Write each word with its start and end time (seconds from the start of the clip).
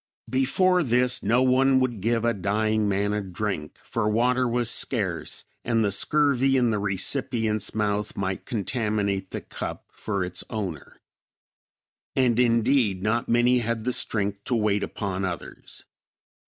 Before 0.31 0.81
this, 0.81 1.21
no 1.21 1.43
one 1.43 1.79
would 1.79 2.01
give 2.01 2.25
a 2.25 2.33
dying 2.33 2.89
man 2.89 3.13
a 3.13 3.21
drink, 3.21 3.77
for 3.83 4.09
water 4.09 4.47
was 4.47 4.67
scarce, 4.67 5.45
and 5.63 5.85
the 5.85 5.91
scurvy 5.91 6.57
in 6.57 6.71
the 6.71 6.79
recipient's 6.79 7.75
mouth 7.75 8.17
might 8.17 8.43
contaminate 8.43 9.29
the 9.29 9.41
cup 9.41 9.85
for 9.91 10.23
its 10.23 10.43
owner. 10.49 10.97
And 12.15 12.39
indeed, 12.39 13.03
not 13.03 13.29
many 13.29 13.59
had 13.59 13.83
the 13.83 13.93
strength 13.93 14.43
to 14.45 14.55
wait 14.55 14.81
upon 14.81 15.23
others. 15.23 15.85